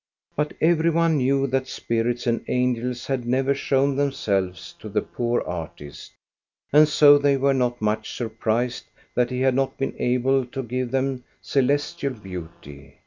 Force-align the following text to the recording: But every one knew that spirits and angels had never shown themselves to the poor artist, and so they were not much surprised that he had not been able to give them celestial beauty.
But 0.35 0.55
every 0.61 0.89
one 0.89 1.17
knew 1.17 1.45
that 1.45 1.67
spirits 1.67 2.25
and 2.25 2.43
angels 2.47 3.05
had 3.05 3.27
never 3.27 3.53
shown 3.53 3.95
themselves 3.97 4.73
to 4.79 4.89
the 4.89 5.03
poor 5.03 5.43
artist, 5.43 6.13
and 6.73 6.87
so 6.87 7.19
they 7.19 7.37
were 7.37 7.53
not 7.53 7.79
much 7.83 8.17
surprised 8.17 8.85
that 9.13 9.29
he 9.29 9.41
had 9.41 9.53
not 9.53 9.77
been 9.77 9.93
able 9.99 10.47
to 10.47 10.63
give 10.63 10.89
them 10.89 11.23
celestial 11.39 12.13
beauty. 12.15 12.97